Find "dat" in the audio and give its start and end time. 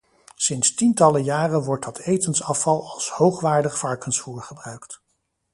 1.85-1.99